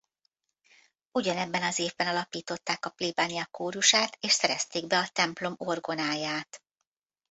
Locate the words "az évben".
1.63-2.07